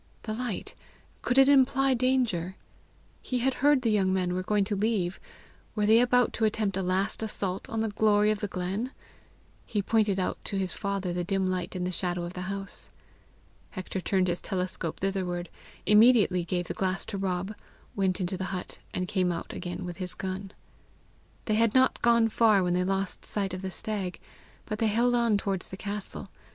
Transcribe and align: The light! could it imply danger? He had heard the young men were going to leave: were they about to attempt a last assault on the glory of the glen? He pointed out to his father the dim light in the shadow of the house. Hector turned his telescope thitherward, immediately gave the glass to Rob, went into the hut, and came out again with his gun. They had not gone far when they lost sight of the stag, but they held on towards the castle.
The 0.23 0.33
light! 0.33 0.73
could 1.21 1.37
it 1.37 1.47
imply 1.47 1.93
danger? 1.93 2.55
He 3.21 3.37
had 3.37 3.53
heard 3.61 3.83
the 3.83 3.91
young 3.91 4.11
men 4.11 4.33
were 4.33 4.41
going 4.41 4.63
to 4.63 4.75
leave: 4.75 5.19
were 5.75 5.85
they 5.85 5.99
about 5.99 6.33
to 6.33 6.45
attempt 6.45 6.75
a 6.75 6.81
last 6.81 7.21
assault 7.21 7.69
on 7.69 7.81
the 7.81 7.89
glory 7.89 8.31
of 8.31 8.39
the 8.39 8.47
glen? 8.47 8.93
He 9.63 9.83
pointed 9.83 10.19
out 10.19 10.43
to 10.45 10.57
his 10.57 10.73
father 10.73 11.13
the 11.13 11.23
dim 11.23 11.51
light 11.51 11.75
in 11.75 11.83
the 11.83 11.91
shadow 11.91 12.23
of 12.23 12.33
the 12.33 12.49
house. 12.49 12.89
Hector 13.69 14.01
turned 14.01 14.27
his 14.27 14.41
telescope 14.41 14.99
thitherward, 15.01 15.49
immediately 15.85 16.43
gave 16.45 16.65
the 16.67 16.73
glass 16.73 17.05
to 17.05 17.19
Rob, 17.19 17.53
went 17.95 18.19
into 18.19 18.37
the 18.37 18.45
hut, 18.45 18.79
and 18.95 19.07
came 19.07 19.31
out 19.31 19.53
again 19.53 19.85
with 19.85 19.97
his 19.97 20.15
gun. 20.15 20.51
They 21.45 21.53
had 21.53 21.75
not 21.75 22.01
gone 22.01 22.29
far 22.29 22.63
when 22.63 22.73
they 22.73 22.83
lost 22.83 23.23
sight 23.23 23.53
of 23.53 23.61
the 23.61 23.69
stag, 23.69 24.19
but 24.65 24.79
they 24.79 24.87
held 24.87 25.13
on 25.13 25.37
towards 25.37 25.67
the 25.67 25.77
castle. 25.77 26.31